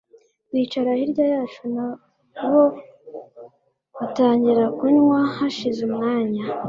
[0.53, 2.63] bicara hirya yacu nabo
[3.97, 6.43] batangira kunywa hashize umwanya